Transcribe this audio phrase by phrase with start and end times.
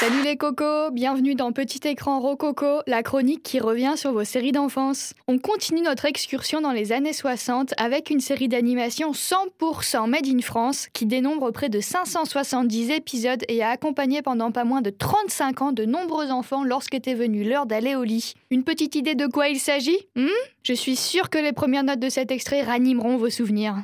[0.00, 4.50] Salut les cocos, bienvenue dans Petit écran Rococo, la chronique qui revient sur vos séries
[4.50, 5.12] d'enfance.
[5.28, 10.40] On continue notre excursion dans les années 60 avec une série d'animation 100% made in
[10.40, 15.60] France qui dénombre près de 570 épisodes et a accompagné pendant pas moins de 35
[15.60, 18.32] ans de nombreux enfants lorsqu'était venue l'heure d'aller au lit.
[18.50, 20.28] Une petite idée de quoi il s'agit hmm?
[20.62, 23.76] Je suis sûre que les premières notes de cet extrait ranimeront vos souvenirs.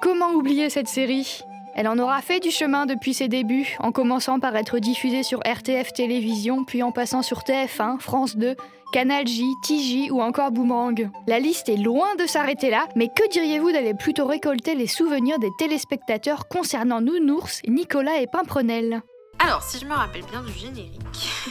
[0.00, 1.40] Comment oublier cette série?
[1.74, 5.40] Elle en aura fait du chemin depuis ses débuts, en commençant par être diffusée sur
[5.40, 8.54] RTF Télévision, puis en passant sur TF1, France 2,
[8.92, 11.10] Canal J, TJ ou encore Boomerang.
[11.26, 15.40] La liste est loin de s'arrêter là, mais que diriez-vous d'aller plutôt récolter les souvenirs
[15.40, 19.02] des téléspectateurs concernant Nounours, Nicolas et Pimprenel?
[19.40, 21.00] Alors, si je me rappelle bien du générique,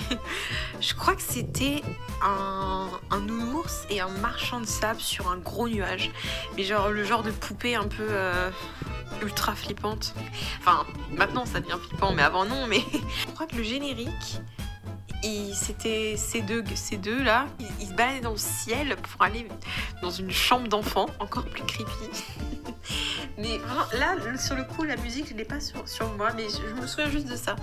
[0.84, 1.82] je crois que c'était
[2.22, 2.90] un,
[3.22, 6.12] nounours et un marchand de sable sur un gros nuage.
[6.56, 8.52] Mais genre le genre de poupée un peu euh,
[9.22, 10.14] ultra flippante.
[10.60, 12.68] Enfin, maintenant ça devient flippant, mais avant non.
[12.68, 12.82] Mais
[13.28, 14.42] je crois que le générique,
[15.54, 17.48] c'était ces deux, là,
[17.80, 19.48] ils, se baladaient dans le ciel pour aller
[20.02, 22.24] dans une chambre d'enfant, encore plus creepy.
[23.38, 23.60] Mais
[23.98, 27.10] là, sur le coup, la musique, je l'ai pas sur, moi, mais je, me souviens
[27.10, 27.56] juste de ça.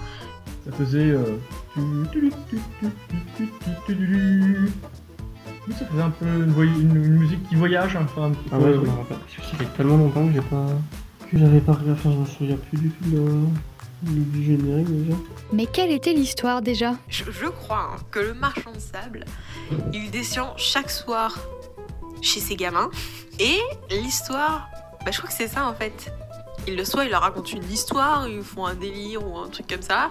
[0.64, 1.10] Ça faisait.
[1.10, 1.36] Euh...
[5.70, 8.64] Ça faisait un peu une, une, musique qui voyage, enfin un petit ah peu.
[8.64, 9.18] Ouais, je me rappelle.
[9.28, 10.66] Ça fait tellement longtemps que j'ai pas.
[11.30, 13.44] que j'avais pas regardé, enfin, je me souviens plus du tout de...
[14.02, 15.16] du générique déjà.
[15.52, 16.96] Mais quelle était l'histoire déjà?
[17.08, 19.24] Je, je, crois hein, que le marchand de sable,
[19.92, 21.38] il descend chaque soir
[22.20, 22.90] chez ses gamins.
[23.38, 23.58] Et
[23.90, 24.68] l'histoire
[25.04, 26.12] bah, je crois que c'est ça en fait.
[26.66, 29.66] Ils le soient, ils leur racontent une histoire, ils font un délire ou un truc
[29.66, 30.10] comme ça,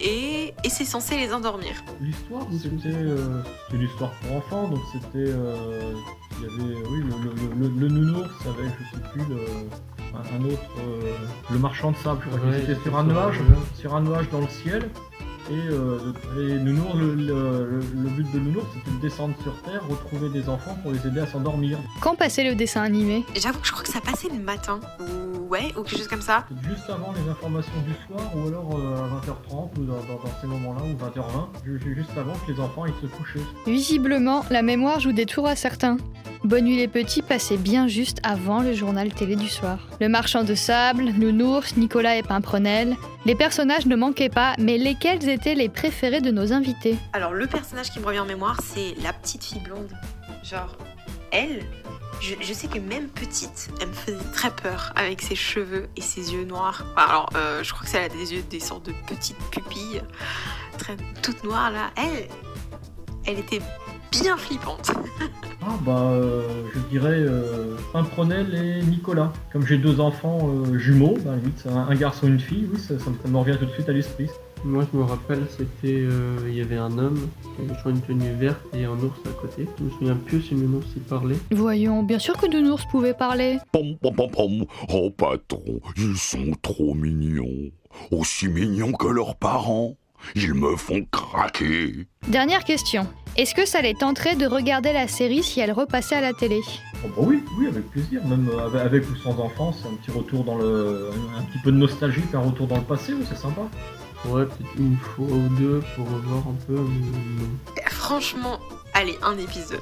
[0.00, 1.72] et, et c'est censé les endormir.
[2.00, 3.42] L'histoire, c'était euh,
[3.72, 5.30] une histoire pour enfants, donc c'était.
[5.30, 5.92] Euh,
[6.38, 9.22] il y avait, oui, le, le, le, le, nounours avec, je sais plus,
[10.14, 10.62] un, un, autre.
[10.78, 11.14] Euh,
[11.50, 13.38] le marchand de sable, je crois ouais, c'était sur un nuage,
[13.78, 14.90] sur un nuage dans le ciel.
[15.50, 19.82] Et, euh, et Nounours, le, le, le, but de Nounours, c'était de descendre sur Terre,
[19.88, 21.78] retrouver des enfants pour les aider à s'endormir.
[22.00, 23.24] Quand passait le dessin animé?
[23.34, 26.22] J'avoue que je crois que ça passait le matin, ou ouais, ou quelque chose comme
[26.22, 26.46] ça.
[26.68, 30.40] Juste avant les informations du soir, ou alors euh, à 20h30, ou dans, dans, dans
[30.40, 30.94] ces moments-là, ou
[31.66, 33.40] 20h20, juste avant que les enfants ils se couchaient.
[33.66, 35.96] Visiblement, la mémoire joue des tours à certains.
[36.44, 39.78] Bonne nuit les petits passait bien juste avant le journal télé du soir.
[40.00, 45.28] Le marchand de sable, Nounours, Nicolas et Pimprenel, les personnages ne manquaient pas, mais lesquels
[45.28, 49.00] étaient les préférés de nos invités Alors le personnage qui me revient en mémoire, c'est
[49.04, 49.92] la petite fille blonde.
[50.42, 50.76] Genre,
[51.30, 51.62] elle,
[52.20, 56.32] je, sais que même petite, elle me faisait très peur avec ses cheveux et ses
[56.32, 56.84] yeux noirs.
[56.96, 60.02] Alors, euh, je crois que elle a des yeux, des sortes de petites pupilles,
[60.76, 61.90] très, toutes noires là.
[61.96, 62.26] Elle,
[63.26, 63.62] elle était
[64.10, 64.90] bien flippante.
[65.64, 66.42] ah bah euh,
[66.74, 69.32] je dirais euh, Pimprenel et Nicolas.
[69.52, 72.78] Comme j'ai deux enfants euh, jumeaux, bah, limite, un, un, garçon et une fille, oui,
[72.78, 74.28] ça, ça, ça me revient tout de suite à l'esprit.
[74.64, 78.32] Moi je me rappelle, c'était euh, il y avait un homme qui avait une tenue
[78.34, 79.66] verte et un ours à côté.
[79.78, 81.36] Je me souviens plus si Nounours y parlait.
[81.50, 83.58] Voyons, bien sûr que Nounours pouvait parler.
[83.72, 84.66] Pom, pom, pom, pom.
[84.92, 87.72] Oh patron, ils sont trop mignons.
[88.12, 89.96] Aussi mignons que leurs parents.
[90.34, 92.06] Ils me font craquer.
[92.28, 93.06] Dernière question.
[93.36, 96.60] Est-ce que ça les tenterait de regarder la série si elle repassait à la télé?
[97.04, 98.22] Oh bah Oui, oui, avec plaisir.
[98.26, 101.10] Même avec ou sans enfant, c'est un petit retour dans le.
[101.38, 103.62] un petit peu de nostalgie, un retour dans le passé, oui, c'est sympa.
[104.26, 106.78] Ouais, peut-être une fois ou deux pour revoir un peu.
[106.78, 107.82] Mais...
[107.90, 108.60] Franchement,
[108.92, 109.80] allez, un épisode.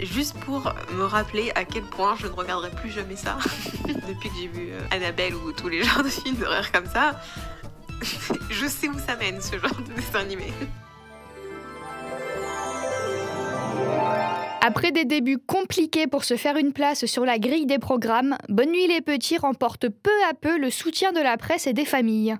[0.00, 3.38] Juste pour me rappeler à quel point je ne regarderai plus jamais ça.
[3.86, 7.20] Depuis que j'ai vu Annabelle ou tous les genres de films d'horreur comme ça,
[8.50, 10.52] je sais où ça mène ce genre de dessin animé.
[14.62, 18.70] Après des débuts compliqués pour se faire une place sur la grille des programmes, Bonne
[18.70, 22.36] Nuit les Petits remporte peu à peu le soutien de la presse et des familles.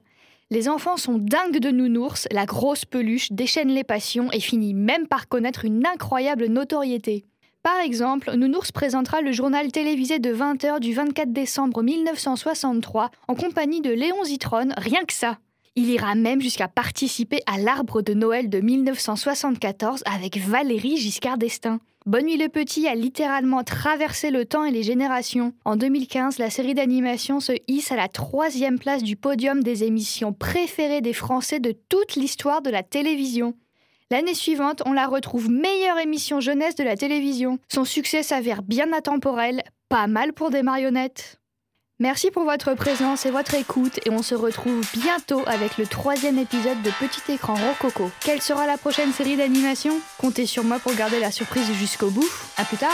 [0.51, 5.07] Les enfants sont dingues de nounours, la grosse peluche déchaîne les passions et finit même
[5.07, 7.25] par connaître une incroyable notoriété.
[7.63, 13.81] Par exemple, Nounours présentera le journal télévisé de 20h du 24 décembre 1963 en compagnie
[13.81, 15.39] de Léon Zitron, rien que ça.
[15.77, 21.79] Il ira même jusqu'à participer à l'arbre de Noël de 1974 avec Valérie Giscard d'Estaing.
[22.07, 25.53] Bonne nuit le petit a littéralement traversé le temps et les générations.
[25.65, 30.33] En 2015, la série d'animation se hisse à la troisième place du podium des émissions
[30.33, 33.55] préférées des Français de toute l'histoire de la télévision.
[34.11, 37.59] L'année suivante, on la retrouve meilleure émission jeunesse de la télévision.
[37.69, 41.40] Son succès s'avère bien intemporel, pas mal pour des marionnettes.
[42.01, 46.39] Merci pour votre présence et votre écoute et on se retrouve bientôt avec le troisième
[46.39, 48.11] épisode de Petit écran Rococo.
[48.21, 49.93] Quelle sera la prochaine série d'animation?
[50.17, 52.27] Comptez sur moi pour garder la surprise jusqu'au bout.
[52.57, 52.89] À plus tard